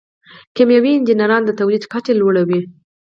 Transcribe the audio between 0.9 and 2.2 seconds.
انجینران د تولید کچه